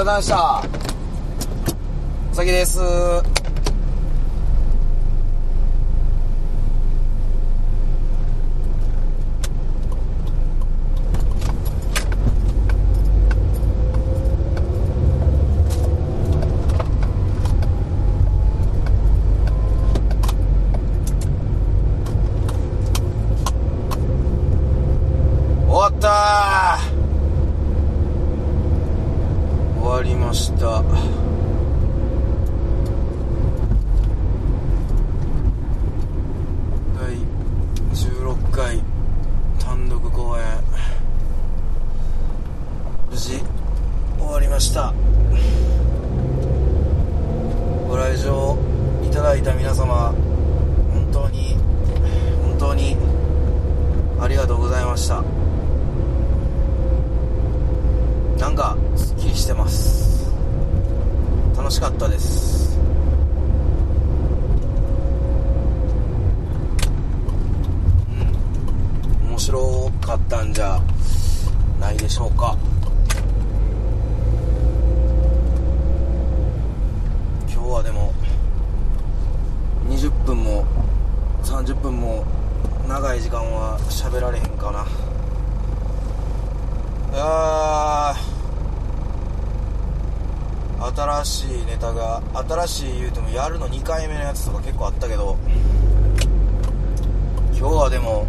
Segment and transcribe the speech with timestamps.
[0.00, 0.62] 疲れ様でした。
[2.32, 2.80] お先です
[25.68, 27.00] 終わった
[29.80, 30.82] 終わりました
[36.96, 37.16] 第
[37.92, 38.80] 16回
[39.58, 40.44] 単独公演
[43.10, 43.40] 無事
[44.18, 44.92] 終わりました
[47.88, 48.56] ご来場
[49.04, 50.14] いただいた皆様
[50.92, 51.56] 本当に
[52.42, 52.96] 本当に
[54.20, 55.24] ありがとうございました
[58.40, 60.30] なんかすっきりしてます
[61.56, 62.78] 楽しかったです
[69.22, 69.38] うん面
[70.40, 70.80] 白かったんじゃ
[71.78, 72.56] ないでしょうか。
[77.48, 78.12] 今日はでも
[79.88, 80.64] 20分も
[81.42, 82.24] 30分も
[82.88, 84.86] 長い時間は喋られへんかな。
[87.12, 88.14] いや
[90.94, 95.36] 新しいネタが新しい言うてもやるの2回目のやつとか結構あったけど
[97.52, 98.26] 今日はでも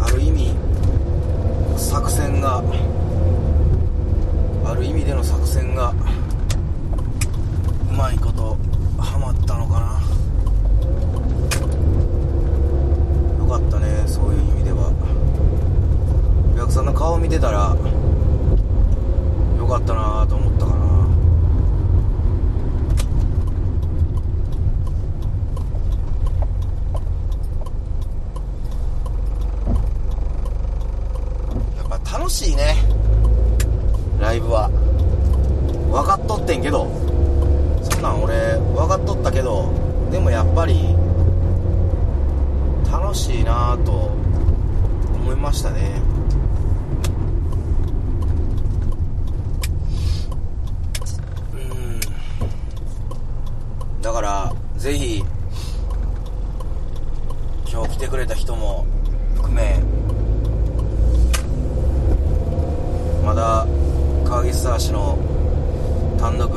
[0.00, 0.54] ある意味
[1.76, 2.62] 作戦が
[4.64, 5.92] ある意味での作戦が
[7.90, 8.56] うまいこと
[8.98, 10.00] ハマったのかな
[13.38, 14.90] よかったねそういう意味では
[16.54, 17.76] お客さんの顔見てたら
[19.58, 20.82] よかったなと思ったかな
[31.78, 32.74] やっぱ楽しいね
[34.20, 34.68] ライブは
[35.90, 36.90] 分かっとってんけど
[37.82, 38.34] そんなん俺
[38.74, 39.72] 分かっとったけど
[40.10, 40.94] でもやっぱり
[42.90, 43.44] 楽しい
[43.76, 43.92] なと
[45.14, 46.02] 思いましたね。
[51.54, 51.56] う
[53.96, 54.02] ん。
[54.02, 55.24] だからぜひ
[57.70, 58.84] 今日来てくれた人も
[59.36, 59.80] 含め
[63.24, 63.66] まだ
[64.26, 65.16] 川岸沢市の
[66.18, 66.52] 単独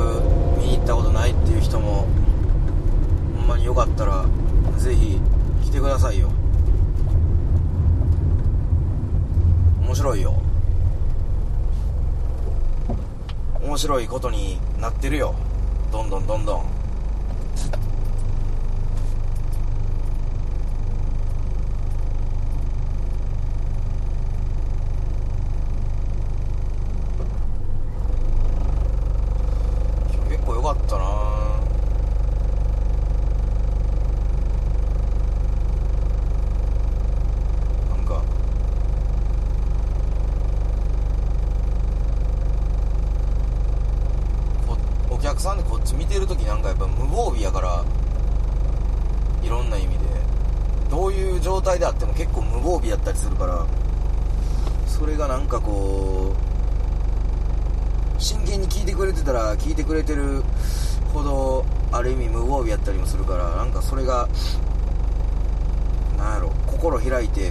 [0.58, 2.06] 見に行ったことないっていう人も
[3.38, 4.26] ほんまによかったら
[4.76, 5.18] ぜひ
[5.64, 6.30] 来てくださいよ。
[9.86, 10.34] 面白いよ。
[13.62, 15.34] 面白いことになってるよ。
[15.92, 16.66] どんどんどんどん
[30.12, 31.04] 今日結構良かったな
[37.96, 38.22] なんか
[44.66, 44.76] こ
[45.10, 47.84] お客さんでこっち見てる時なんかやっぱ無防備やから
[49.42, 50.04] いろんな意味で
[50.90, 53.66] どういう状態であっても結構無防備やったりするから
[54.86, 56.32] それがなんかこ
[58.18, 60.42] う真剣に聞いてくれてたら聞いてくれてる
[61.12, 64.28] ほどある意味無防備やったりもするからなんかそれが
[66.16, 67.50] なんやろ心開いて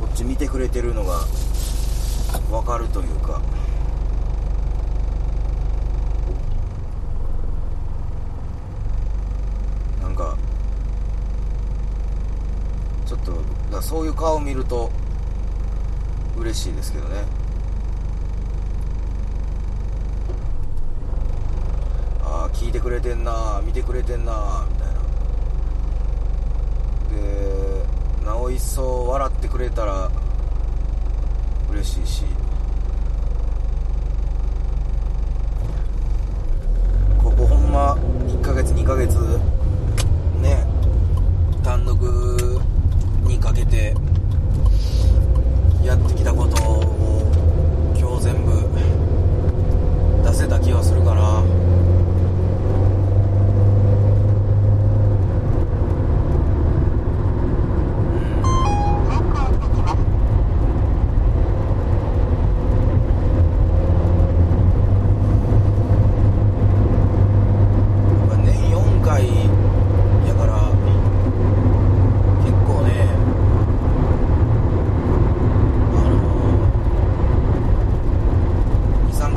[0.00, 1.20] こっち見てくれてるのが
[2.50, 3.40] 分かるというか
[10.02, 10.36] なんか
[13.06, 13.42] ちょっとだか
[13.76, 14.90] らそういう顔を見ると
[16.36, 17.24] 嬉しいですけどね。
[22.22, 24.94] ああ聞いてくれてんな見てくれてんなみたいな。
[27.22, 27.82] で
[28.26, 30.10] なお一層笑ってくれたら
[31.72, 32.24] 嬉しいし。
[37.22, 39.16] ここほんま1ヶ月2ヶ月
[40.42, 40.66] ね
[41.62, 41.98] 単独
[43.28, 43.94] にかけて
[45.84, 48.52] やってきたことを今日全部
[50.24, 51.67] 出せた気はするから。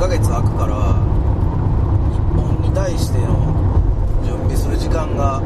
[0.02, 0.74] ヶ月空くから
[2.10, 3.54] 日本に対しての
[4.26, 5.38] 準備する時間が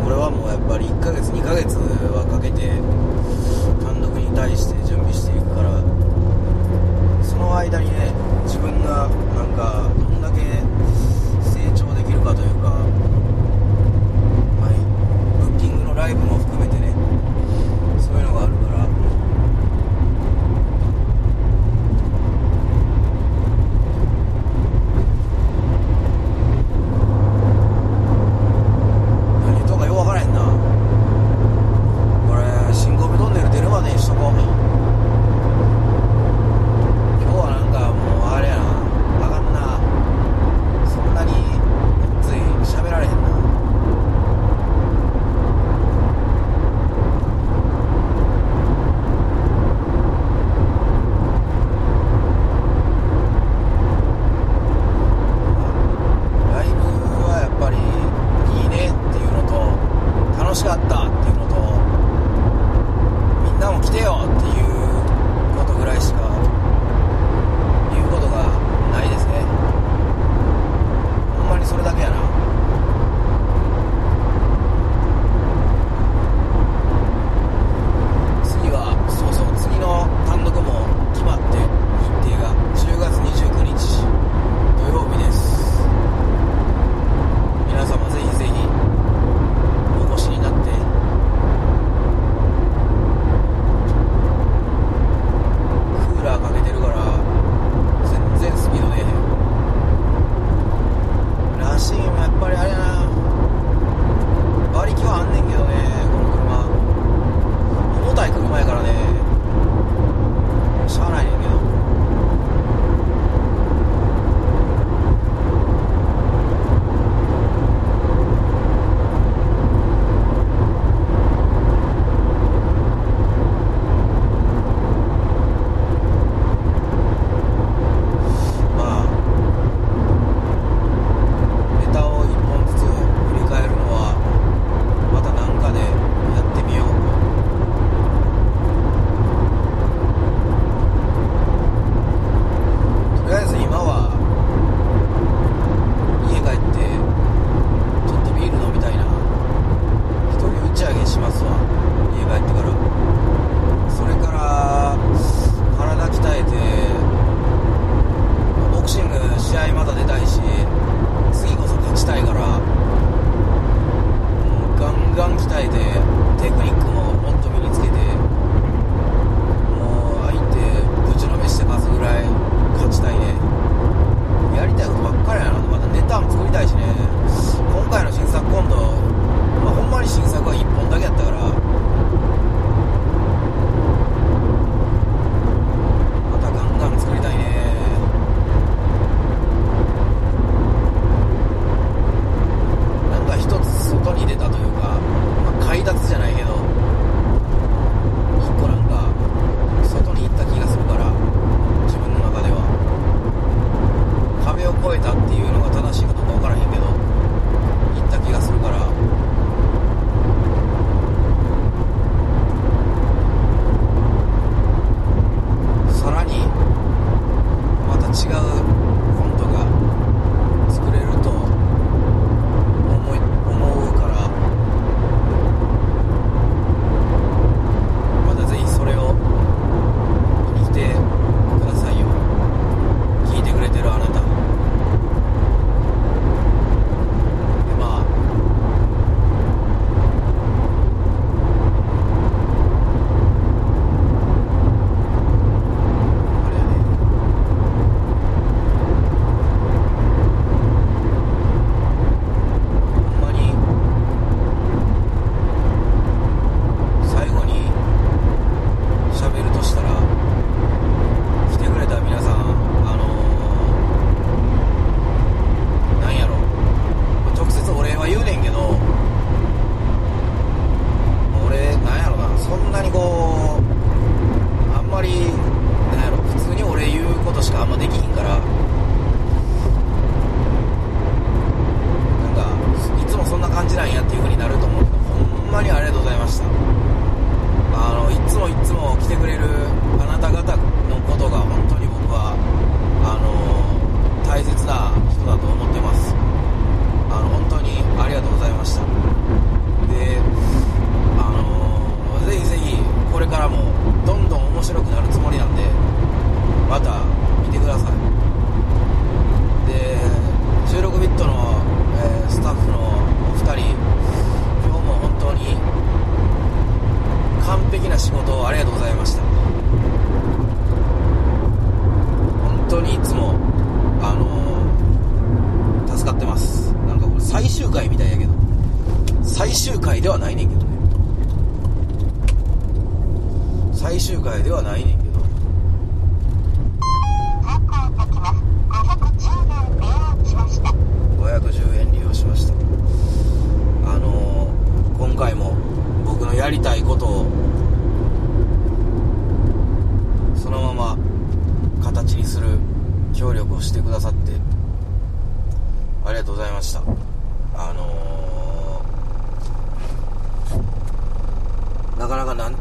[0.00, 2.80] 俺はもうやっぱり1ヶ月2ヶ月はかけて
[3.84, 5.84] 単独に対して準備していくから
[7.20, 8.08] その間にね
[8.48, 10.40] 自分がなんかどんだけ
[11.44, 12.80] 成長できるかというか、
[14.56, 14.80] まあ、
[15.36, 16.47] ブッキングのライブも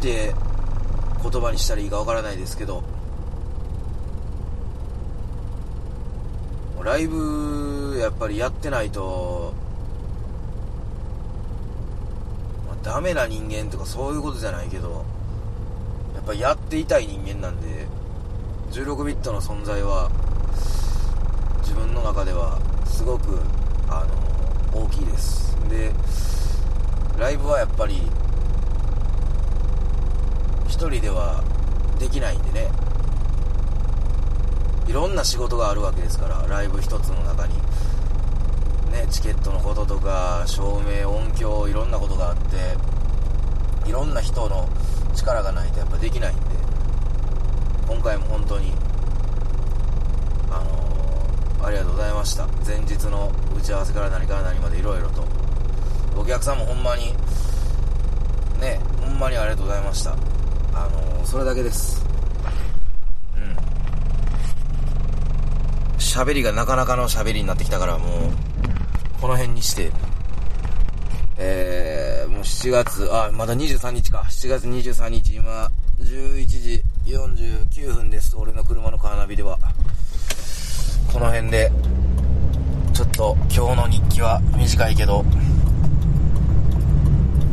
[0.07, 0.33] て
[1.21, 2.81] 言葉にしたらいいかわからないですけど
[6.81, 9.53] ライブやっぱりやってないと、
[12.65, 15.03] まあ、ダメな人間とかそういうことじゃないけど
[16.15, 17.85] やっぱやっていたい人間なんで
[18.71, 20.09] 16ビットの存在は
[21.63, 23.37] 自分の中ではすごく
[23.89, 24.05] あ
[24.73, 25.57] の大きいです。
[25.69, 25.91] で
[27.19, 28.01] ライブはやっぱり
[30.77, 31.43] 人では
[31.99, 32.69] できないんでね。
[34.87, 37.55] いろんな仕事があるわけですからライブ一つの中に。
[38.91, 42.77] ねチケットのこととか照明音響いろんなことがあって
[43.89, 44.69] いろんな人の
[45.13, 46.41] 力がないとやっぱできないんで。
[47.87, 48.73] 今回も本当に
[50.51, 52.47] あのー、ありがとうございました。
[52.65, 55.23] 前日の打ち合わせから何から何までいろいろと。
[56.17, 57.13] お客さんもほんまに
[58.59, 60.36] ねほんまにありがとうございました。
[60.85, 62.05] あの、それだけです
[63.35, 63.55] うん
[65.97, 68.31] 喋りがなかなかの喋りになってきたからもう、
[69.21, 69.91] この辺にして、
[71.37, 74.25] えー、もう7月、あ、まだ23日か。
[74.29, 75.69] 7月23日、今、
[76.01, 78.35] 11時49分です。
[78.35, 79.57] 俺の車のカーナビでは。
[81.11, 81.71] この辺で、
[82.93, 85.23] ちょっと今日の日記は短いけど、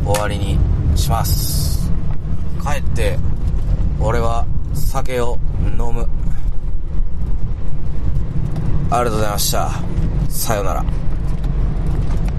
[0.04, 0.58] 終わりに
[0.96, 1.83] します。
[2.64, 3.18] 帰って、
[4.00, 5.38] 俺は酒を
[5.78, 6.08] 飲む。
[8.90, 9.70] ありがとうございました。
[10.28, 10.84] さよなら。